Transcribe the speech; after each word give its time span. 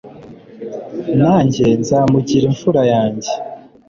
nanjye 1.21 1.65
nzamugira 1.79 2.45
imfura 2.51 2.81
yanjye 2.93 3.31